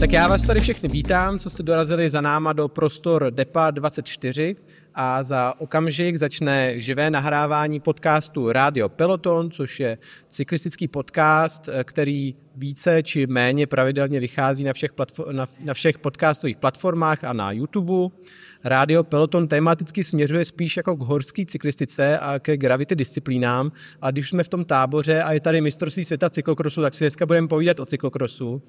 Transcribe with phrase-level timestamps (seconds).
[0.00, 4.56] Tak já vás tady všechny vítám, co jste dorazili za náma do prostor DEPA 24
[4.94, 9.98] a za okamžik začne živé nahrávání podcastu Radio Peloton, což je
[10.28, 16.56] cyklistický podcast, který více či méně pravidelně vychází na všech, platfo- na, na všech podcastových
[16.56, 18.16] platformách a na YouTube.
[18.64, 23.72] Radio Peloton tematicky směřuje spíš jako k horské cyklistice a ke gravity disciplínám.
[24.02, 27.26] A když jsme v tom táboře a je tady mistrovství světa cyklokrosu, tak si dneska
[27.26, 28.62] budeme povídat o cyklokrosu.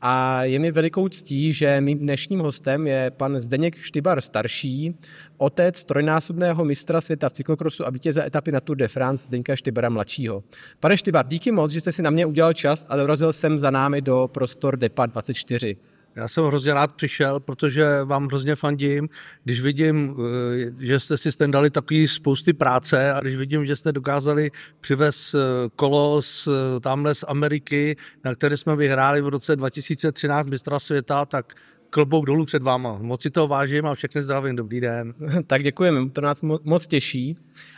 [0.00, 4.94] A je mi velikou ctí, že mým dnešním hostem je pan Zdeněk Štybar starší,
[5.36, 9.88] otec trojnásobného mistra světa v cyklokrosu a vítěze etapy na Tour de France Zdeňka Štybara
[9.88, 10.42] mladšího.
[10.80, 13.70] Pane Štybar, díky moc, že jste si na mě udělal čas a dorazil jsem za
[13.70, 15.76] námi do prostor DEPA 24.
[16.16, 19.08] Já jsem hrozně rád přišel, protože vám hrozně fandím,
[19.44, 23.76] když vidím, eh, že jste si ten dali takový spousty práce a když vidím, že
[23.76, 25.38] jste dokázali přivez eh,
[25.76, 31.24] kolo z, eh, tamhle z Ameriky, na které jsme vyhráli v roce 2013 mistra světa,
[31.24, 31.54] tak
[31.90, 32.98] klobouk dolů před váma.
[33.00, 34.56] Moc si toho vážím a všechny zdravím.
[34.56, 35.14] Dobrý den.
[35.46, 37.36] tak děkujeme, to nás moc těší.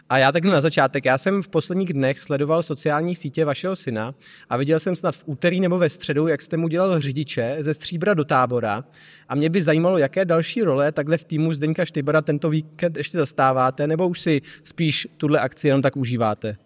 [0.09, 1.05] A já tak na začátek.
[1.05, 4.15] Já jsem v posledních dnech sledoval sociální sítě vašeho syna
[4.48, 7.75] a viděl jsem snad v úterý nebo ve středu, jak jste mu dělal řidiče ze
[7.75, 8.84] Stříbra do tábora.
[9.28, 13.19] A mě by zajímalo, jaké další role takhle v týmu Zdeňka Štybara tento víkend ještě
[13.19, 16.56] zastáváte, nebo už si spíš tuhle akci jenom tak užíváte?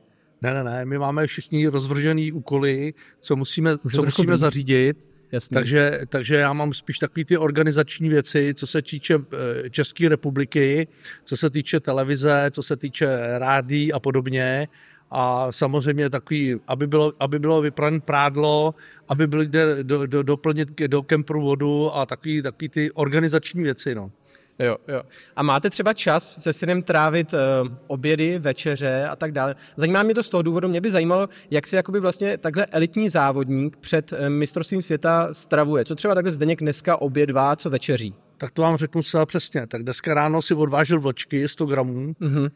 [0.43, 5.55] Ne, ne, ne, my máme všichni rozvržený úkoly, co musíme, co musíme zařídit Jasný.
[5.55, 9.19] Takže, takže já mám spíš takové ty organizační věci, co se týče
[9.65, 10.89] eh, České republiky,
[11.25, 14.69] co se týče televize, co se týče rádí a podobně.
[15.11, 18.75] A samozřejmě takový, aby bylo, aby bylo vyprané prádlo,
[19.09, 19.49] aby byly
[19.83, 23.95] do, do, doplnit do kempru vodu a takový, takový ty organizační věci.
[23.95, 24.11] No.
[24.59, 25.03] Jo, jo.
[25.37, 27.39] A máte třeba čas se synem trávit uh,
[27.87, 29.55] obědy, večeře a tak dále.
[29.77, 33.09] Zajímá mě to z toho důvodu, mě by zajímalo, jak si jakoby vlastně takhle elitní
[33.09, 35.85] závodník před uh, mistrovstvím světa stravuje.
[35.85, 38.15] Co třeba takhle Zdeněk dneska obědvá, co večeří?
[38.39, 39.67] Tak to vám řeknu celá přesně.
[39.67, 42.15] Tak dneska ráno si odvážil vločky 100 gramů.
[42.21, 42.51] Mm-hmm.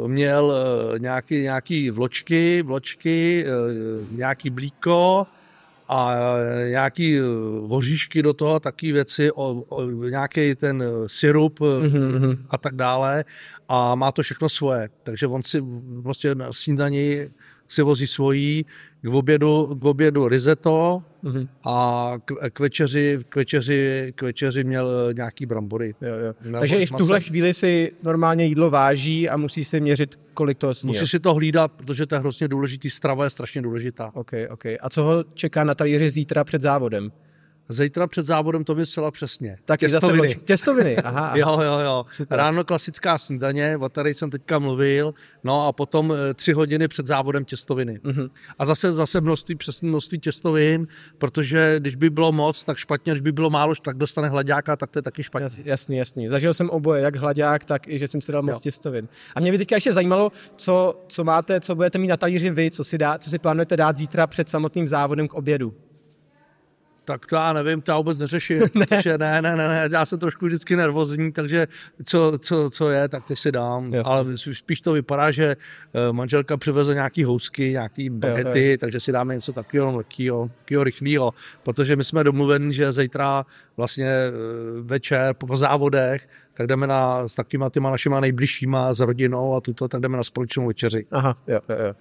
[0.00, 5.26] Uh, měl uh, nějaký, nějaký vločky, vločky, uh, nějaký blíko,
[5.88, 6.14] a
[6.68, 7.20] nějaký
[7.66, 12.38] voříšky do toho, taky věci, o, o, nějaký ten syrup mm-hmm.
[12.50, 13.24] a tak dále
[13.68, 14.88] a má to všechno svoje.
[15.02, 15.64] Takže on si
[16.02, 17.20] prostě na snídaní
[17.68, 18.66] si vozí svojí,
[19.02, 21.48] k obědu, k obědu risotto mm-hmm.
[21.64, 25.94] a k, k, večeři, k, večeři, k večeři měl nějaký brambory.
[26.00, 26.58] Jo, jo.
[26.58, 30.74] Takže i v tuhle chvíli si normálně jídlo váží a musí si měřit, kolik toho
[30.74, 30.88] sní.
[30.88, 34.10] Musí si to hlídat, protože to je hrozně důležitý, strava je strašně důležitá.
[34.14, 34.78] Okay, okay.
[34.80, 37.10] A co ho čeká na talíři zítra před závodem?
[37.68, 39.58] Zítra před závodem to zcela přesně.
[39.64, 40.28] Tak těstoviny.
[40.28, 41.20] Zase těstoviny, aha.
[41.20, 41.36] aha.
[41.36, 42.04] jo, jo, jo.
[42.10, 42.38] Super.
[42.38, 45.14] Ráno klasická snídaně, o které jsem teďka mluvil,
[45.44, 48.00] no a potom eh, tři hodiny před závodem těstoviny.
[48.04, 48.30] Mm-hmm.
[48.58, 50.86] A zase zase množství, přesně množství těstovin,
[51.18, 54.90] protože když by bylo moc, tak špatně, když by bylo málo, tak dostane hladáka, tak
[54.90, 55.44] to je taky špatně.
[55.44, 56.28] Jas, jasný, jasný.
[56.28, 58.60] Zažil jsem oboje, jak hladák, tak i že jsem si dal moc jo.
[58.60, 59.08] těstovin.
[59.34, 62.70] A mě by teďka ještě zajímalo, co, co máte, co budete mít na talíři vy,
[62.70, 65.74] co si, dá, co si plánujete dát zítra před samotným závodem k obědu.
[67.08, 68.86] Tak to já nevím, to já vůbec neřeším, ne.
[68.86, 71.66] protože ne, ne, ne, ne, já jsem trošku vždycky nervózní, takže
[72.04, 74.12] co, co, co je, tak to si dám, Jasně.
[74.12, 75.56] ale spíš to vypadá, že
[75.94, 78.76] eh, manželka přiveze nějaký housky, nějaký bagety, jo, jo.
[78.80, 83.46] takže si dáme něco takového lehkého, takového rychlého, protože my jsme domluveni, že zítra
[83.76, 84.32] vlastně eh,
[84.82, 89.88] večer po závodech, tak jdeme na, s takýma těma našima nejbližšíma s rodinou a tuto,
[89.88, 91.06] tak jdeme na společnou večeři.
[91.10, 91.94] Aha, jo, jo, jo.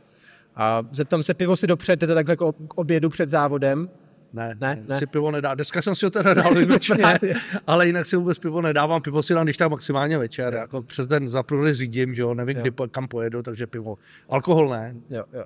[0.55, 2.41] A zeptám se, pivo si dopřejete takhle k
[2.75, 3.89] obědu před závodem?
[4.33, 4.95] Ne, ne, ne.
[4.95, 5.55] si pivo nedá.
[5.55, 7.19] Dneska jsem si ho teda dal výjimečně,
[7.67, 9.01] ale jinak si vůbec pivo nedávám.
[9.01, 10.53] Pivo si dám když tak maximálně večer.
[10.53, 10.59] Jo.
[10.59, 12.61] Jako přes den za řídím, že jo, nevím, jo.
[12.61, 13.97] kdy, kam pojedu, takže pivo.
[14.29, 14.95] Alkohol ne.
[15.09, 15.43] Jo, jo.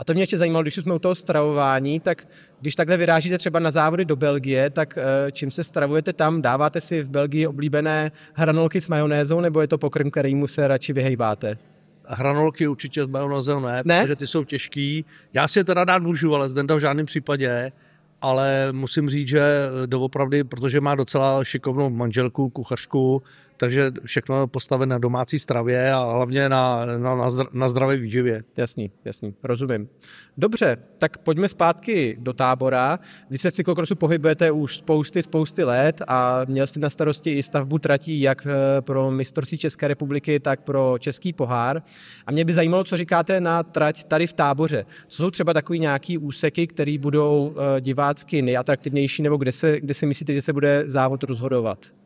[0.00, 2.28] A to mě ještě zajímalo, když jsme u toho stravování, tak
[2.60, 6.42] když takhle vyrážíte třeba na závody do Belgie, tak eh, čím se stravujete tam?
[6.42, 10.92] Dáváte si v Belgii oblíbené hranolky s majonézou, nebo je to pokrm, kterýmu se radši
[10.92, 11.58] vyhejbáte?
[12.04, 15.04] Hranolky určitě s majonézou ne, ne, protože ty jsou těžký.
[15.32, 17.72] Já si je teda dát můžu, ale zde v žádném případě
[18.20, 19.42] ale musím říct, že
[19.86, 23.22] doopravdy, protože má docela šikovnou manželku, kuchařku,
[23.60, 28.42] takže všechno postavené na domácí stravě a hlavně na, na, na, na zdravé výživě.
[28.56, 29.88] Jasný, jasný, rozumím.
[30.36, 32.98] Dobře, tak pojďme zpátky do tábora.
[33.30, 37.42] Vy se v cyklokrosu pohybujete už spousty, spousty let a měl jste na starosti i
[37.42, 41.82] stavbu tratí jak eh, pro mistrovství České republiky, tak pro Český pohár.
[42.26, 44.86] A mě by zajímalo, co říkáte na trať tady v táboře.
[45.08, 49.94] Co jsou třeba takový nějaký úseky, které budou eh, divácky nejatraktivnější, nebo kde, se, kde
[49.94, 51.99] si myslíte, že se bude závod rozhodovat?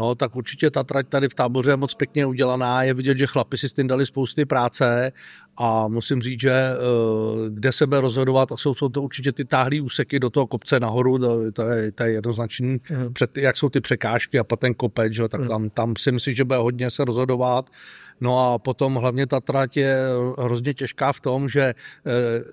[0.00, 2.82] No, tak určitě ta trať tady v táboře je moc pěkně udělaná.
[2.82, 5.12] Je vidět, že chlapi si s tím dali spousty práce
[5.56, 6.76] a musím říct, že eh,
[7.48, 10.80] kde se bude rozhodovat, a jsou, jsou to určitě ty táhlý úseky do toho kopce
[10.80, 13.12] nahoru, to, to, je, to je jednoznačný, mm.
[13.12, 15.48] před, jak jsou ty překážky a potom ten kopec, že, tak mm.
[15.48, 17.70] tam, tam si myslím, že bude hodně se rozhodovat.
[18.20, 19.96] No a potom hlavně ta trať je
[20.38, 21.74] hrozně těžká v tom, že eh,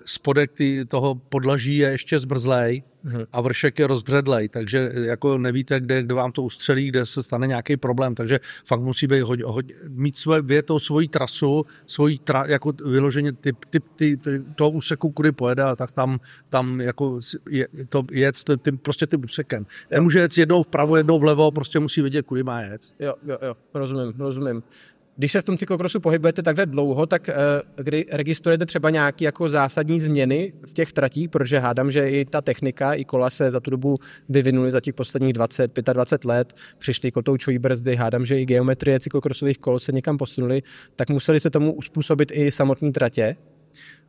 [0.04, 0.50] spodek
[0.88, 3.24] toho podlaží je ještě zbrzlej mhm.
[3.32, 7.46] a vršek je rozbředlej, takže jako nevíte, kde, kde vám to ustřelí, kde se stane
[7.46, 12.44] nějaký problém, takže fakt musí být hodně, hodně, mít svoje, větou svoji trasu, svoji tra,
[12.46, 17.18] jako vyloženě typ, typ ty, ty, toho úseku, kudy pojede, tak tam, tam jako
[17.50, 18.34] je, to jet
[18.64, 19.66] tím, prostě tím úsekem.
[19.90, 22.80] Nemůže jet jednou vpravo, jednou vlevo, prostě musí vědět, kudy má jet.
[22.98, 24.62] Jo, jo, jo, rozumím, rozumím.
[25.18, 29.48] Když se v tom cyklokrosu pohybujete takhle dlouho, tak uh, kdy registrujete třeba nějaké jako
[29.48, 33.60] zásadní změny v těch tratích, protože hádám, že i ta technika, i kola se za
[33.60, 33.98] tu dobu
[34.28, 39.58] vyvinuly za těch posledních 20, 25 let, přišly kotoučové brzdy, hádám, že i geometrie cyklokrosových
[39.58, 40.62] kol se někam posunuly,
[40.96, 43.36] tak museli se tomu uspůsobit i samotné tratě.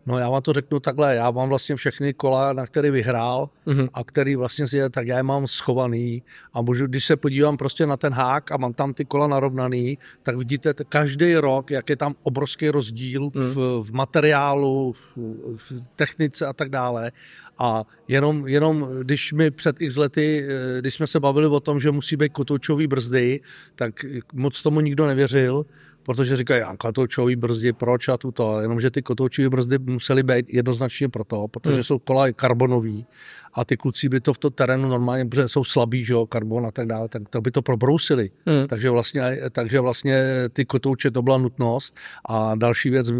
[0.05, 3.89] No já vám to řeknu takhle, já mám vlastně všechny kola, na který vyhrál mm-hmm.
[3.93, 6.23] a který vlastně je, tak já je mám schovaný
[6.53, 9.97] a můžu, když se podívám prostě na ten hák a mám tam ty kola narovnaný,
[10.23, 13.31] tak vidíte každý rok, jak je tam obrovský rozdíl mm.
[13.33, 13.83] v, mhm.
[13.83, 15.17] v materiálu, v,
[15.55, 17.11] v technice a tak dále.
[17.59, 21.79] A jenom, jenom když mi před x lety, eh, když jsme se bavili o tom,
[21.79, 23.39] že musí být kotoučový brzdy,
[23.75, 25.65] tak moc tomu nikdo nevěřil
[26.03, 31.09] protože říkají, a kotoučový brzdy, proč a tuto, jenomže ty kotoučové brzdy musely být jednoznačně
[31.09, 31.83] proto, protože hmm.
[31.83, 33.05] jsou kola karbonový
[33.53, 36.65] a ty kluci by to v tom terénu normálně, protože jsou slabí, že jo, karbon
[36.65, 38.31] a tak dále, tak to by to probrousili.
[38.45, 38.67] Hmm.
[38.67, 40.23] Takže, vlastně, takže vlastně
[40.53, 41.95] ty kotouče to byla nutnost
[42.29, 43.11] a další věc,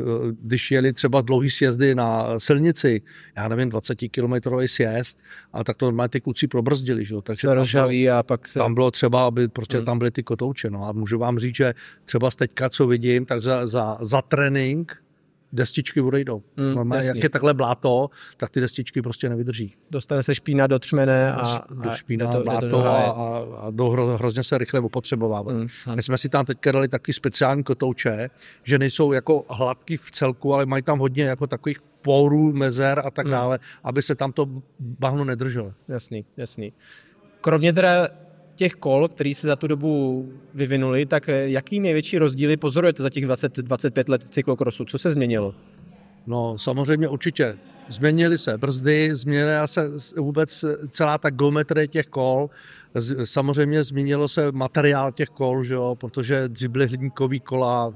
[0.41, 3.01] když jeli třeba dlouhý sjezdy na silnici,
[3.37, 5.19] já nevím, 20 kilometrový sjezd,
[5.53, 7.21] a tak to normálně ty kluci probrzdili, že jo.
[7.21, 8.59] Takže se rozžaví a pak se...
[8.59, 9.85] Tam bylo třeba, aby, protože hmm.
[9.85, 11.73] tam byly ty kotouče, no a můžu vám říct, že
[12.05, 14.97] třeba teďka, co vidím, tak za, za, za trénink
[15.53, 16.43] destičky odejdou.
[16.57, 19.75] Mm, Normálně, jak je takhle bláto, tak ty destičky prostě nevydrží.
[19.91, 23.71] Dostane se špína do třmene a, do špína, a to, bláto to a, a, a
[23.71, 25.53] do, hro, hrozně se rychle opotřebovává.
[25.53, 28.29] Mm, My jsme si tam teďka dali taky speciální kotouče,
[28.63, 33.11] že nejsou jako hladký v celku, ale mají tam hodně jako takových porů, mezer a
[33.11, 33.31] tak mm.
[33.31, 34.49] dále, aby se tam to
[34.79, 35.73] bahno nedrželo.
[35.87, 36.73] Jasný, jasný.
[37.41, 38.09] Kromě teda
[38.59, 43.09] těch kol, které se za tu dobu vyvinuly, tak eh, jaký největší rozdíly pozorujete za
[43.09, 44.85] těch 20-25 let v cyklokrosu?
[44.85, 45.55] Co se změnilo?
[46.27, 47.57] No samozřejmě určitě.
[47.87, 52.49] Změnily se brzdy, změnila se vůbec celá ta geometrie těch kol.
[53.23, 57.93] Samozřejmě změnilo se materiál těch kol, že jo, protože dřív byly hliníkový kola,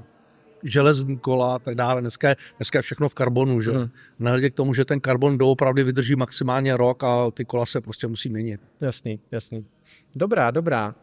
[0.62, 2.00] železní kola a tak dále.
[2.00, 3.72] Dneska je, dneska je všechno v karbonu, že?
[3.72, 3.88] Hmm.
[4.18, 8.06] Nehledě k tomu, že ten karbon doopravdy vydrží maximálně rok a ty kola se prostě
[8.06, 8.60] musí měnit.
[8.80, 9.64] Jasný, jasný.
[10.14, 10.94] Dobrá, dobrá.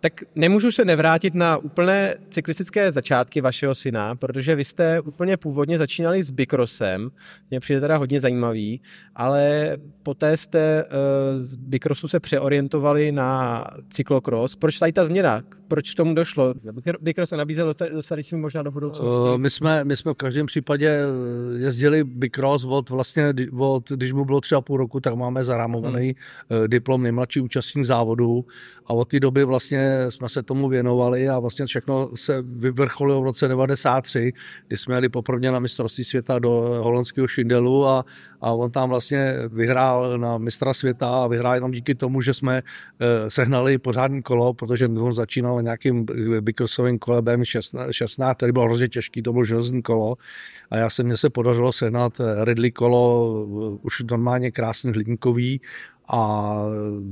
[0.00, 5.78] Tak nemůžu se nevrátit na úplné cyklistické začátky vašeho syna, protože vy jste úplně původně
[5.78, 7.10] začínali s Bicrossem,
[7.50, 8.80] mě přijde teda hodně zajímavý,
[9.14, 10.90] ale poté jste uh,
[11.40, 14.56] z Bicrossu se přeorientovali na cyklokros.
[14.56, 15.42] Proč tady ta změna?
[15.68, 16.54] Proč k tomu došlo?
[17.00, 19.20] Bicross se nabízel dostatečně možná do budoucnosti.
[19.20, 24.12] Uh, my, jsme, my jsme v každém případě eh, jezdili Bicross od vlastně, od, když
[24.12, 26.16] mu bylo třeba půl roku, tak máme zarámovaný
[26.50, 26.68] hmm.
[26.68, 28.44] diplom nejmladší účastník závodu
[28.86, 33.24] a od té doby vlastně jsme se tomu věnovali a vlastně všechno se vyvrcholilo v
[33.24, 34.32] roce 93,
[34.68, 36.50] kdy jsme jeli poprvé na mistrovství světa do
[36.82, 38.04] holandského Šindelu a,
[38.40, 42.62] a on tam vlastně vyhrál na mistra světa a vyhrál jenom díky tomu, že jsme
[42.62, 46.06] eh, sehnali pořádný kolo, protože on začínal na nějakým
[46.40, 50.16] Bicrossovým kole BM16, který byl hrozně těžký, to bylo železný kolo.
[50.70, 53.34] A já se mně se podařilo sehnat Ridley kolo,
[53.82, 55.60] už normálně krásný hliníkový
[56.08, 56.56] a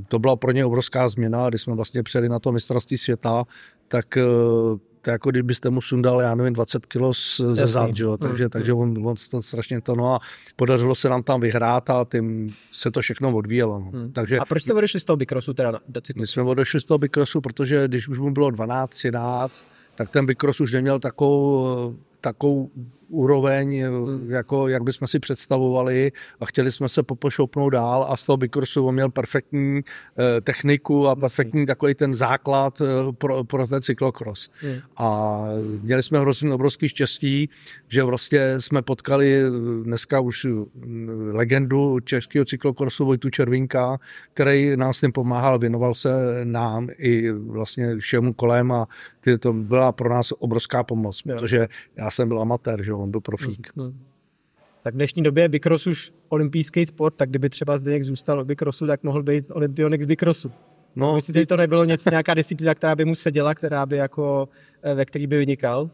[0.07, 3.43] to byla pro ně obrovská změna, když jsme vlastně přijeli na to mistrovství světa,
[3.87, 4.23] tak eh,
[5.05, 7.01] to jako kdybyste mu sundal, já nevím, 20 kg
[7.53, 8.17] ze zad, jo?
[8.17, 8.49] takže, mm.
[8.49, 10.19] takže on, on to strašně to, no a
[10.55, 13.79] podařilo se nám tam vyhrát a tím se to všechno odvíjelo.
[13.79, 13.99] No.
[13.99, 14.11] Mm.
[14.11, 16.21] Takže, a proč jste odešli z toho Bicrossu teda do cyklu?
[16.21, 20.25] My jsme odešli z toho Bicrossu, protože když už mu bylo 12, 13, tak ten
[20.25, 22.69] Bicross už neměl takovou, takovou
[23.07, 24.31] úroveň, hmm.
[24.31, 28.91] jako jak bychom si představovali a chtěli jsme se popošoupnout dál a z toho Bikursu
[28.91, 34.49] měl perfektní eh, techniku a perfektní takový ten základ eh, pro, pro ten cyklokros.
[34.97, 35.41] A
[35.81, 37.49] měli jsme hrozně obrovský štěstí,
[37.87, 39.49] že vlastně jsme potkali eh,
[39.83, 40.47] dneska už
[41.31, 43.97] legendu českého cyklokrosu Vojtu Červinka,
[44.33, 46.09] který nás tím pomáhal, věnoval se
[46.43, 48.87] nám i vlastně všemu kolem a
[49.39, 53.71] to byla pro nás obrovská pomoc, protože já jsem byl amatér, že on byl profík.
[53.75, 53.99] Hmm.
[54.83, 58.47] Tak v dnešní době je Bicross už olympijský sport, tak kdyby třeba Zdeněk zůstal v
[58.47, 60.51] Bicrossu, tak mohl být olympionik v Bicrossu.
[60.95, 64.49] No, Myslíte, že to nebylo něco, nějaká disciplína, která by mu seděla, která by jako,
[64.83, 65.89] eh, ve který by vynikal?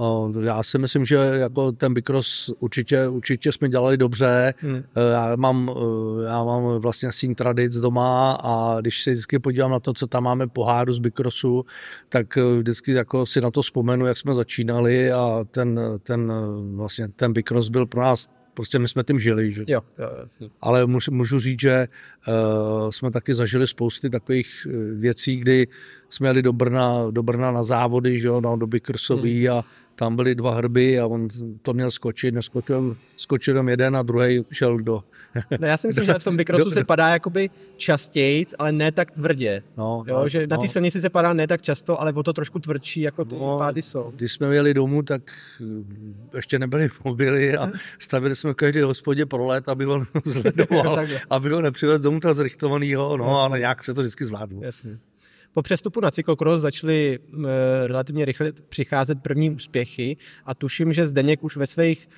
[0.00, 4.54] O, já si myslím, že jako ten Bicross určitě, určitě jsme dělali dobře.
[4.58, 4.82] Hmm.
[5.12, 9.80] Já, mám, eh, já mám vlastně syn tradic doma a když se vždycky podívám na
[9.80, 11.64] to, co tam máme poháru z Bicrossu,
[12.08, 16.32] tak eh, vždycky jako si na to vzpomenu, jak jsme začínali a ten, ten,
[16.74, 19.52] vlastně ten Bicross byl pro nás prostě my jsme tím žili.
[19.52, 19.64] Že?
[19.66, 20.48] Jo, jo.
[20.60, 21.88] Ale můžu, můžu říct, že
[22.28, 25.66] uh, jsme taky zažili spousty takových věcí, kdy
[26.08, 29.56] jsme jeli do Brna, do Brna na závody, že jo, no, do Bicrossový hmm.
[29.56, 29.64] a
[29.98, 31.28] tam byly dva hrby a on
[31.62, 35.04] to měl skočit, neskočil, skočil tam jeden a druhý šel do...
[35.60, 39.10] no já si myslím, že v tom vykrosu se padá jakoby častěji, ale ne tak
[39.10, 39.62] tvrdě.
[39.76, 40.68] No, jo, no, že na té no.
[40.68, 43.82] silnici se padá ne tak často, ale o to trošku tvrdší, jako ty no, pády
[43.82, 44.12] jsou.
[44.16, 45.22] Když jsme jeli domů, tak
[46.34, 51.60] ještě nebyly mobily a stavili jsme každý hospodě pro let, aby ho zledoval, aby ho
[51.60, 53.40] nepřivez domů tak zrychtovanýho, no Jasně.
[53.40, 54.60] ale nějak se to vždycky zvládlo.
[54.62, 54.98] Jasně.
[55.52, 57.18] Po přestupu na cyklokros začaly
[57.86, 62.08] relativně rychle přicházet první úspěchy a tuším, že Zdeněk už ve svých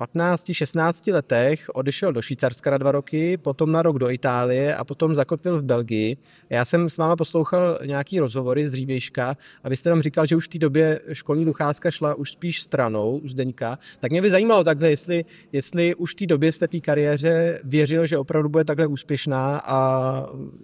[0.00, 5.14] 15-16 letech odešel do Švýcarska na dva roky, potom na rok do Itálie a potom
[5.14, 6.16] zakotvil v Belgii.
[6.50, 10.36] Já jsem s váma poslouchal nějaký rozhovory z dřívějška a vy jste tam říkal, že
[10.36, 13.78] už v té době školní docházka šla už spíš stranou z Deňka.
[14.00, 18.06] Tak mě by zajímalo takhle, jestli, jestli už v té době jste té kariéře věřil,
[18.06, 19.80] že opravdu bude takhle úspěšná a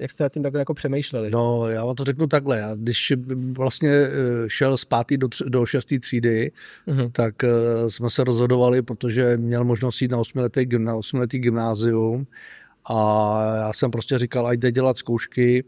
[0.01, 1.31] jak jste tím takhle jako přemýšleli?
[1.31, 2.59] No, já vám to řeknu takhle.
[2.59, 3.13] Já, když
[3.53, 4.11] vlastně eh,
[4.49, 6.53] šel z pátý do, tři, do šestý třídy,
[6.89, 7.11] uh-huh.
[7.13, 12.27] tak uh, jsme se rozhodovali, protože měl možnost jít na osmiletý, na osmiletý gymnázium
[12.85, 15.65] a já jsem prostě říkal, ať jde dělat zkoušky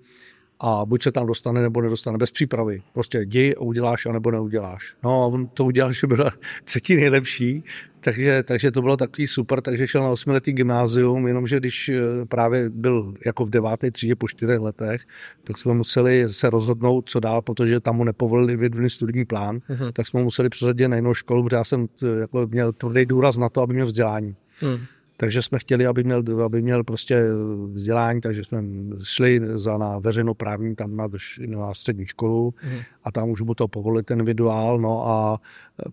[0.61, 2.83] a buď se tam dostane nebo nedostane bez přípravy.
[2.93, 4.97] Prostě jdi, uděláš a nebo neuděláš.
[5.05, 6.31] No a on to udělal, že byl
[6.65, 7.65] třetí nejlepší,
[8.01, 12.71] takže, takže to bylo takový super, takže šel na osmiletý gymnázium, jenomže když eh, právě
[12.71, 15.03] byl jako v deváté třídě po čtyřech letech,
[15.45, 19.93] tak jsme museli se rozhodnout, co dál, protože tam mu nepovolili vědný studijní plán, uh-huh.
[19.93, 23.39] tak jsme museli přeřadit na jinou školu, protože já jsem eh, jako měl tvrdý důraz
[23.39, 24.37] na to, aby měl vzdělání.
[24.63, 24.81] Uh-huh.
[25.21, 27.23] Takže jsme chtěli, aby měl, aby měl prostě
[27.73, 28.65] vzdělání, takže jsme
[29.03, 31.09] šli za na veřejnoprávní tam na,
[31.47, 32.79] na střední školu mm.
[33.05, 35.41] a tam už mu to povolili ten individuál, no a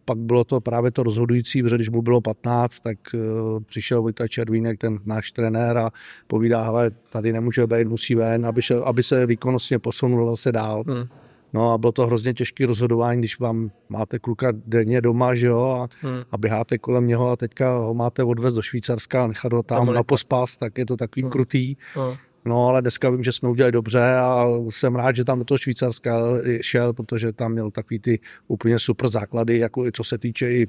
[0.05, 3.19] pak bylo to právě to rozhodující, protože když mu bylo 15, tak uh,
[3.63, 5.91] přišel Vojta Červínek, ten náš trenér a
[6.27, 10.83] povídá, hele, tady nemůže být, musí ven, aby, se, aby se výkonnostně posunul zase dál.
[10.87, 11.24] Mm.
[11.55, 15.59] No a bylo to hrozně těžké rozhodování, když vám máte kluka denně doma, že jo,
[15.59, 16.23] a, hmm.
[16.31, 19.93] a běháte kolem něho a teďka ho máte odvést do Švýcarska a nechat ho tam
[19.93, 21.31] na pospas, tak je to takový hmm.
[21.31, 21.75] krutý.
[21.93, 22.13] Hmm.
[22.45, 25.57] No ale dneska vím, že jsme udělali dobře a jsem rád, že tam do toho
[25.57, 26.19] Švýcarska
[26.61, 30.67] šel, protože tam měl takový ty úplně super základy, jako i co se týče i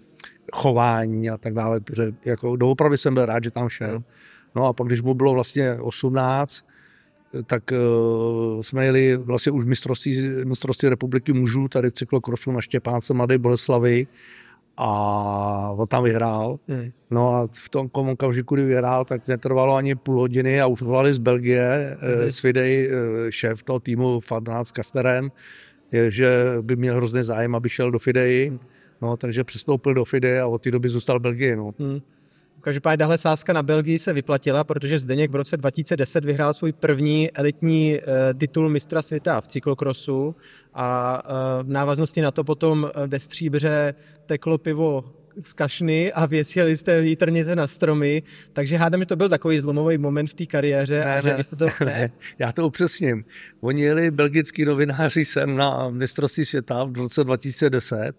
[0.52, 3.90] chování a tak dále, protože jako doopravdy jsem byl rád, že tam šel.
[3.90, 4.04] Hmm.
[4.56, 6.64] No a pak, když mu bylo vlastně 18,
[7.46, 13.14] tak uh, jsme jeli vlastně už mistrovství, mistrovství republiky mužů tady v cyklokrosu na Štěpánce
[13.14, 14.06] Mladé Boleslavy
[14.76, 14.90] a
[15.76, 16.58] on tam vyhrál.
[16.68, 16.90] Hmm.
[17.10, 21.14] No a v tom okamžiku, kdy vyhrál, tak netrvalo ani půl hodiny a už volali
[21.14, 22.24] z Belgie, hmm.
[22.24, 22.96] uh, Svidej, uh,
[23.30, 25.30] šéf toho týmu Fadnác Kasterem,
[26.08, 28.48] že by měl hrozný zájem, aby šel do Fidei.
[28.48, 28.58] Hmm.
[29.02, 31.56] No, takže přestoupil do Fidei a od té doby zůstal v Belgii.
[31.56, 31.74] No.
[31.78, 32.00] Hmm.
[32.66, 37.30] Každopádně tahle sázka na Belgii se vyplatila, protože Zdeněk v roce 2010 vyhrál svůj první
[37.30, 40.36] elitní uh, titul mistra světa v cyklokrosu
[40.74, 43.94] a uh, v návaznosti na to potom ve stříbře
[44.26, 45.04] teklo pivo
[45.42, 49.98] z kašny a věsili jste vítr na stromy, takže hádám, že to byl takový zlomový
[49.98, 50.98] moment v té kariéře.
[50.98, 51.68] Ne, a že ne, jste to...
[51.84, 52.10] ne.
[52.38, 53.24] já to upřesním.
[53.60, 58.12] Oni jeli belgický novináři sem na mistrovství světa v roce 2010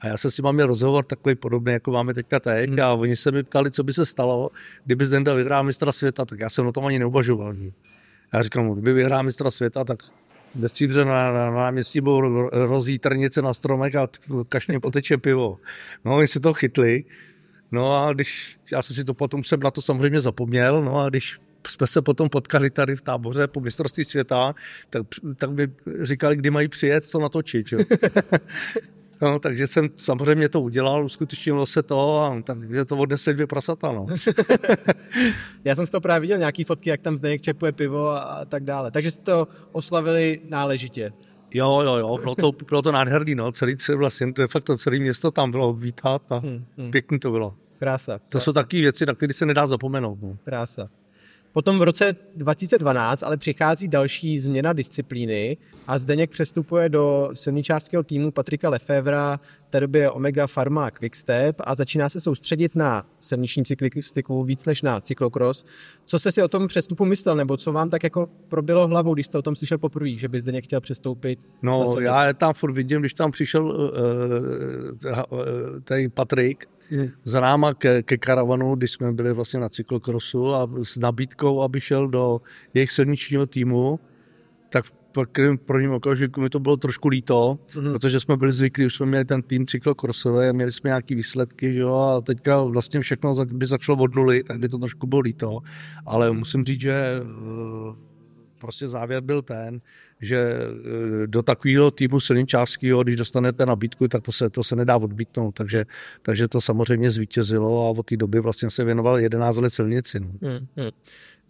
[0.00, 2.70] a já se s nimi měl rozhovor takový podobný, jako máme teďka teď.
[2.70, 2.80] Hmm.
[2.80, 4.50] A oni se mi ptali, co by se stalo,
[4.84, 7.54] kdyby Zdenda vyhrál mistra světa, tak já jsem o tom ani neuvažoval.
[8.34, 9.98] Já říkám, no, kdyby vyhrál mistra světa, tak
[10.54, 14.08] ve stříbře na, na, náměstí budou rozít trnice na stromech a
[14.48, 15.58] kašně poteče pivo.
[16.04, 17.04] No, oni si to chytli.
[17.72, 21.08] No a když, já jsem si to potom jsem na to samozřejmě zapomněl, no a
[21.08, 24.54] když jsme se potom potkali tady v táboře po mistrovství světa,
[24.90, 25.02] tak,
[25.36, 27.72] tak by říkali, kdy mají přijet to natočit.
[27.72, 27.78] Jo.
[29.22, 33.92] No, takže jsem samozřejmě to udělal, uskutečnilo se to a takže to odnesli dvě prasata.
[33.92, 34.06] No.
[35.64, 38.44] Já jsem z toho právě viděl nějaký fotky, jak tam Zdeněk čepuje pivo a, a
[38.44, 38.90] tak dále.
[38.90, 41.12] Takže jste to oslavili náležitě.
[41.54, 45.30] Jo, jo, jo, bylo to, bylo to nádherný, no, celý, vlastně, de facto celé město
[45.30, 46.90] tam bylo vítat a hmm, hmm.
[46.90, 47.54] pěkný to bylo.
[47.78, 48.20] Krása.
[48.28, 50.18] To jsou takové věci, na které se nedá zapomenout.
[50.22, 50.36] No.
[50.44, 50.88] Krása.
[51.52, 58.30] Potom v roce 2012 ale přichází další změna disciplíny a Zdeněk přestupuje do silničářského týmu
[58.30, 59.40] Patrika Lefevra,
[59.70, 65.00] té době Omega Pharma Quickstep a začíná se soustředit na silniční cyklistiku víc než na
[65.00, 65.64] cyklokros.
[66.04, 69.26] Co jste si o tom přestupu myslel, nebo co vám tak jako probilo hlavou, když
[69.26, 71.38] jste o tom slyšel poprvé, že by Zdeněk chtěl přestoupit?
[71.62, 73.80] No, já tam furt vidím, když tam přišel uh,
[75.32, 75.40] uh,
[75.84, 76.68] tady Patrik,
[77.24, 81.80] za náma ke, ke karavanu, když jsme byli vlastně na cyklokrosu a s nabídkou, aby
[81.80, 82.40] šel do
[82.74, 84.00] jejich silničního týmu,
[84.68, 85.26] tak v
[85.66, 87.92] prvním okamžiku mi to bylo trošku líto, mm.
[87.92, 91.72] protože jsme byli zvyklí, už jsme měli ten tým cyklokrosový a měli jsme nějaké výsledky,
[91.72, 95.20] že jo, a teďka vlastně všechno by začalo od nuly, tak by to trošku bylo
[95.20, 95.58] líto,
[96.06, 97.94] ale musím říct, že eh,
[98.58, 99.80] prostě závěr byl ten,
[100.20, 104.96] že eh, do takového týmu silničářského, když dostanete nabídku, tak to se, to se nedá
[104.96, 105.52] odbítnout.
[105.52, 105.84] Takže,
[106.22, 110.20] takže to samozřejmě zvítězilo a od té doby vlastně se věnoval 11 let silnici.
[110.20, 110.28] No.
[110.42, 110.90] Hmm, hmm.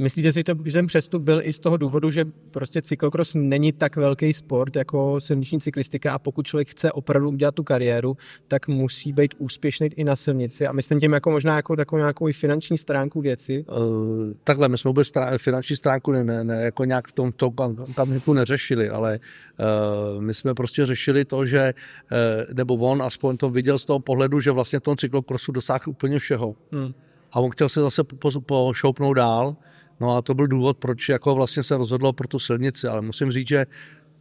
[0.00, 3.96] Myslíte si, že ten přestup byl i z toho důvodu, že prostě cyklokros není tak
[3.96, 8.16] velký sport jako silniční cyklistika a pokud člověk chce opravdu udělat tu kariéru,
[8.48, 12.28] tak musí být úspěšný i na silnici a myslím tím jako možná jako takovou nějakou
[12.28, 13.64] i finanční stránku věci?
[13.68, 17.32] Uh, takhle, my jsme vůbec strá- finanční stránku ne, ne, ne, jako nějak v tom,
[17.32, 17.54] tom
[17.94, 18.59] tam neřešili,
[18.90, 21.74] ale uh, my jsme prostě řešili to, že,
[22.12, 25.80] uh, nebo on aspoň to viděl z toho pohledu, že vlastně v tom cyklokrosu dosáhl
[25.86, 26.54] úplně všeho.
[26.72, 26.94] Hmm.
[27.32, 28.02] A on chtěl se zase
[28.46, 29.56] pošoupnout dál,
[30.00, 33.30] No a to byl důvod, proč jako vlastně se rozhodlo pro tu silnici, ale musím
[33.30, 33.66] říct, že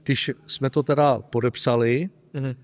[0.03, 2.55] když jsme to teda podepsali, mm-hmm.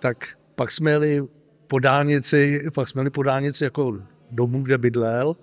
[0.00, 1.22] tak pak jsme jeli
[1.66, 3.98] po dálnici, pak jsme jeli po dálnici jako
[4.30, 5.36] domů, kde bydlel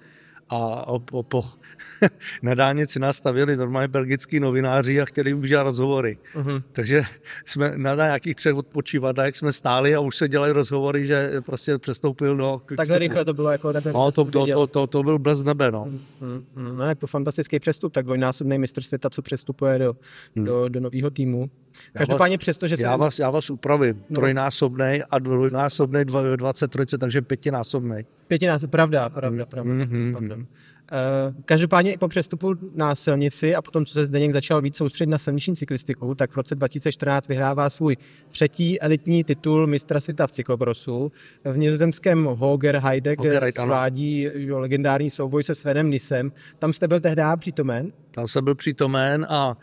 [0.49, 1.45] a po, po,
[2.41, 6.17] na dálnici nastavili normálně belgický novináři a chtěli udělat rozhovory.
[6.35, 6.63] Uh-huh.
[6.71, 7.03] Takže
[7.45, 12.37] jsme na nějakých třech odpočívadách jsme stáli a už se dělali rozhovory, že prostě přestoupil
[12.37, 12.61] do...
[12.77, 13.93] Takhle rychle to bylo jako nebe.
[13.93, 15.87] No, to, to, to, to, to byl bez nebe, no.
[16.21, 16.43] Uh-huh.
[16.55, 20.43] No, to fantastický přestup, tak dvojnásobný mistr světa, co přestupuje do, uh-huh.
[20.43, 21.49] do, do nového týmu.
[21.93, 22.83] Každopádně přesto, že se...
[22.83, 24.03] Já vás, já vás upravím.
[24.09, 24.15] No.
[24.15, 28.05] Trojnásobný a dvojnásobný 23, takže pětinásobný.
[28.29, 29.73] Pětinásobný, pravda, pravda, pravda.
[29.73, 30.11] Mm-hmm.
[30.11, 30.35] pravda.
[30.91, 35.09] Eh, každopádně i po přestupu na silnici a potom, co se Zdeněk začal víc soustředit
[35.09, 37.97] na silniční cyklistiku, tak v roce 2014 vyhrává svůj
[38.29, 41.11] třetí elitní titul mistra světa v cyklokrosu.
[41.43, 46.31] V nizozemském Hoger Heide, kde svádí jo, legendární souboj se Svenem Nisem.
[46.59, 47.91] Tam jste byl tehdy přítomen?
[48.11, 49.57] Tam jsem byl přítomen a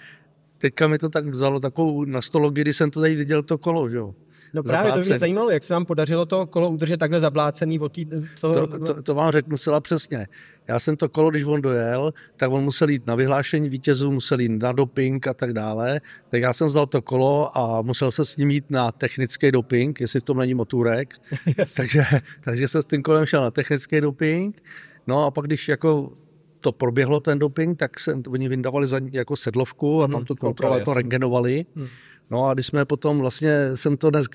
[0.59, 3.97] teďka mi to tak vzalo takovou nastologii, kdy jsem to tady viděl to kolo, že
[3.97, 4.15] jo.
[4.57, 7.93] No právě to mě zajímalo, jak se vám podařilo to kolo udržet takhle zablácený od
[7.93, 8.53] tý, co...
[8.55, 10.27] to, to, to, vám řeknu celá přesně.
[10.69, 14.41] Já jsem to kolo, když on dojel, tak on musel jít na vyhlášení vítězů, musel
[14.41, 16.01] jít na doping a tak dále.
[16.29, 20.01] Tak já jsem vzal to kolo a musel se s ním jít na technický doping,
[20.01, 21.15] jestli v tom není motůrek.
[21.77, 22.05] takže,
[22.41, 24.63] takže jsem s tím kolem šel na technický doping.
[25.07, 26.13] No a pak když jako
[26.61, 30.85] to proběhlo ten doping, tak se oni vyndavali za jako sedlovku a tam to kontrolovali,
[30.85, 31.67] to rengenovali.
[31.77, 31.87] Hmm.
[32.31, 34.29] No a když jsme potom vlastně, jsem to dnes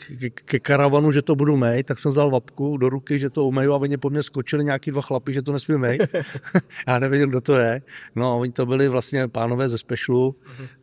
[0.45, 3.73] ke, karavanu, že to budu mej, tak jsem vzal vapku do ruky, že to umeju
[3.73, 5.99] a oni po mně skočili nějaký dva chlapy, že to nesmí mej.
[6.87, 7.81] Já nevěděl, kdo to je.
[8.15, 10.35] No a oni to byli vlastně pánové ze Specialu,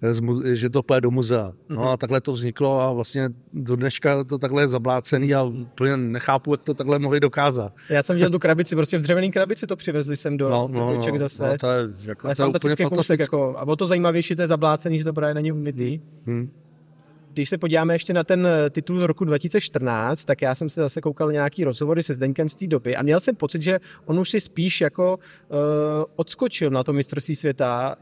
[0.02, 0.52] uh-huh.
[0.52, 1.52] že to půjde do muzea.
[1.68, 1.92] No uh-huh.
[1.92, 6.52] a takhle to vzniklo a vlastně do dneška to takhle je zablácený a úplně nechápu,
[6.52, 7.72] jak to takhle mohli dokázat.
[7.90, 10.94] Já jsem viděl tu krabici, prostě v dřevěné krabici to přivezli sem do, no, no,
[10.94, 11.48] no, zase.
[11.48, 14.48] No, to je, jako, to je fantastický kousek, jako, a o to zajímavější, to je
[14.48, 16.00] zablácený, že to právě není umytý.
[16.26, 16.50] Hmm.
[17.38, 20.81] Když se podíváme ještě na ten eh, titul z roku 2014, tak já jsem se
[20.81, 24.18] zase koukal nějaký rozhovory se Zdeňkem z té doby a měl jsem pocit, že on
[24.18, 25.57] už si spíš jako uh,
[26.16, 27.96] odskočil na to mistrovství světa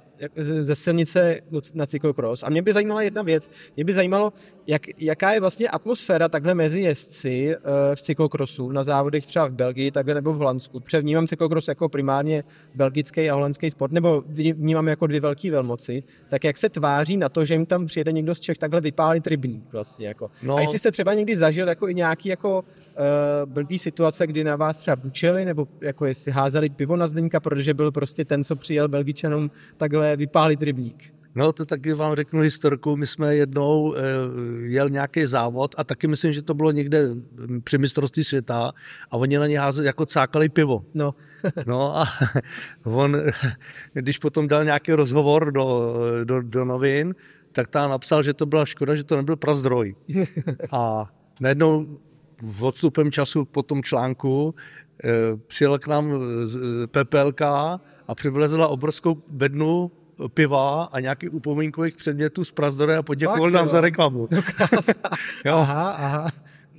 [0.61, 1.41] ze silnice
[1.75, 2.43] na cyklokros.
[2.43, 3.51] A mě by zajímala jedna věc.
[3.77, 4.33] Mě by zajímalo,
[4.67, 7.61] jak, jaká je vlastně atmosféra takhle mezi jezdci eh,
[7.97, 10.81] v cyklokrosu na závodech třeba v Belgii takhle nebo v Holandsku.
[10.81, 16.03] Protože vnímám cyklokros jako primárně belgický a holandský sport, nebo vnímám jako dvě velké velmoci.
[16.29, 19.27] Tak jak se tváří na to, že jim tam přijede někdo z Čech takhle vypálit
[19.27, 20.07] rybník vlastně.
[20.09, 20.31] Jako.
[20.43, 20.57] No.
[20.57, 24.57] A jestli jste třeba někdy zažil jako i nějaký jako uh, blbý situace, kdy na
[24.57, 28.57] vás třeba bučeli, nebo jako jestli házeli pivo na Zdeňka, protože byl prostě ten, co
[28.57, 31.17] přijel Belgičanům takhle vypálit rybník.
[31.37, 32.97] No to taky vám řeknu historku.
[32.97, 34.01] My jsme jednou e,
[34.67, 37.09] jel nějaký závod a taky myslím, že to bylo někde
[37.65, 38.73] při mistrovství světa
[39.11, 40.85] a oni na ně házeli jako cákali pivo.
[40.95, 41.15] No.
[41.67, 42.05] no a
[42.85, 43.17] on,
[43.93, 45.95] když potom dal nějaký rozhovor do,
[46.25, 47.15] do, do novin,
[47.53, 49.95] tak tam napsal, že to byla škoda, že to nebyl prazdroj.
[50.73, 51.99] A najednou
[52.43, 54.55] v odstupem času po tom článku
[55.05, 56.21] e, přijel k nám
[56.87, 57.41] PPLK
[58.09, 59.91] a přivezla obrovskou bednu
[60.35, 64.29] piva a nějakých upomínkových předmětů z Prazdore a poděkoval nám za reklamu.
[65.45, 66.31] No, aha, aha.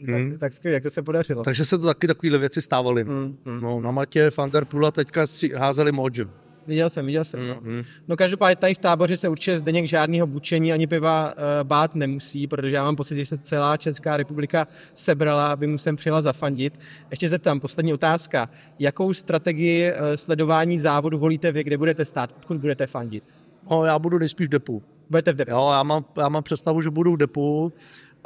[0.06, 0.32] Hmm.
[0.32, 1.44] Tak, tak skvělé, jak to se podařilo.
[1.44, 3.04] Takže se to taky takovéhle věci stávaly.
[3.04, 3.62] Hmm, hmm.
[3.62, 5.26] No, na Matě Fanderpula teďka
[5.58, 6.47] házeli Mojo.
[6.68, 7.48] Viděl jsem, viděl jsem.
[7.48, 7.56] No.
[7.56, 7.86] Mm-hmm.
[8.08, 12.48] no každopádně tady v táboře se určitě Zdeněk žádného bučení ani piva uh, bát nemusí,
[12.48, 16.80] protože já mám pocit, že se celá Česká republika sebrala, aby mu sem přijela zafandit.
[17.12, 18.50] Ještě zeptám, poslední otázka.
[18.80, 23.24] Jakou strategii uh, sledování závodu volíte vy, kde budete stát, odkud budete fandit?
[23.72, 24.84] No, já budu nejspíš v depu.
[25.10, 25.52] Budete v depu?
[25.52, 27.74] Jo, já mám, já mám představu, že budu v depu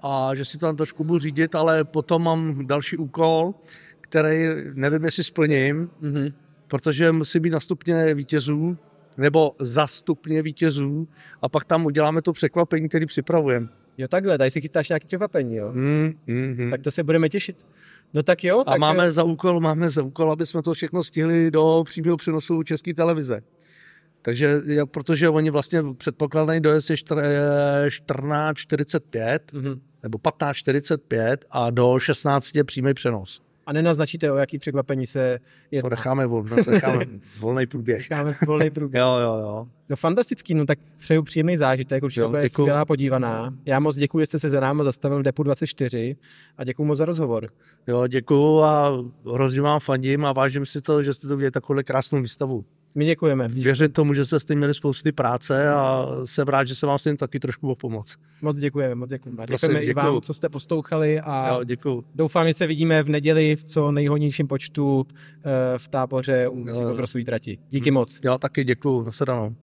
[0.04, 3.54] a že si to tam trošku budu řídit, ale potom mám další úkol,
[4.02, 6.34] který nevím, jestli splním, Mm-hmm.
[6.72, 8.78] Protože musí být na stupně vítězů
[9.18, 11.08] nebo za stupně vítězů
[11.42, 13.68] a pak tam uděláme to překvapení, který připravujeme.
[13.98, 15.72] Jo takhle, tady si chystáš nějaký překvapení, jo?
[15.74, 16.72] Mm, mm, mm.
[16.72, 17.68] Tak to se budeme těšit.
[18.14, 21.04] No tak jo, A tak máme za úkol, máme za úkol, aby jsme to všechno
[21.04, 23.42] stihli do přímého přenosu České televize.
[24.22, 29.82] Takže, protože oni vlastně předpokládají dojezd je čtr- eh, 14.45 Mhm.
[30.04, 33.42] nebo 15.45 a do 16 je přímý přenos.
[33.66, 35.46] A nenaznačíte, o jaký překvapení se To
[35.76, 35.90] jedná.
[35.90, 37.06] necháme, vol, to necháme
[37.40, 38.10] volný průběh.
[38.10, 39.00] Necháme volný průběh.
[39.02, 39.68] Jo, jo, jo.
[39.90, 43.54] No fantastický, no tak přeju příjemný zážitek, určitě Jo, skvělá podívaná.
[43.66, 46.16] Já moc děkuji, že jste se za náma zastavil v Depu 24
[46.58, 47.50] a děkuji moc za rozhovor.
[47.88, 51.80] Jo, děkuju a hrozně vám fandím a vážím si to, že jste to udělali takovou
[51.84, 52.66] krásnou výstavu.
[52.96, 53.48] My děkujeme.
[53.48, 56.98] Věřím tomu, že jste s tím měli spousty práce a jsem rád, že se vám
[56.98, 58.16] s tím taky trošku mohl pomoct.
[58.42, 59.46] Moc děkujeme, moc děkujeme.
[59.48, 60.22] Prosím, Děkujeme i vám, děkuju.
[60.22, 62.04] co jste poslouchali a Jo, děkuju.
[62.16, 65.06] doufám, že se vidíme v neděli v co nejhodnějším počtu
[65.44, 67.58] eh, v táboře u cyklokrosové trati.
[67.70, 68.20] Díky moc.
[68.24, 69.04] Já taky děkuju.
[69.04, 69.56] Nasledanou.